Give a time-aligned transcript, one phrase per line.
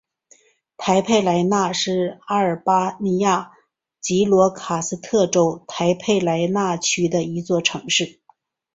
[0.77, 3.51] 台佩莱纳是阿尔巴尼亚
[3.99, 8.19] 吉罗卡斯特州台佩莱纳区的一座城市。